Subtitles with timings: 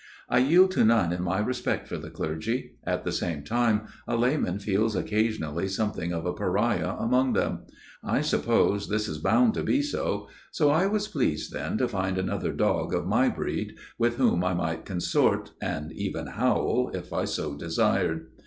[0.27, 4.15] I yield to none in my respect for the clergy; at the same time a
[4.15, 7.67] layman feels occasionally something of a pariah among them:
[8.03, 12.17] I suppose this is bound to be so; so I was pleased then to find
[12.17, 17.25] another dog of my breed with whom I might consort, and even howl, if I
[17.25, 18.25] so desired.